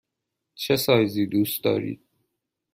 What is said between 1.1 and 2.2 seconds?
دوست دارید؟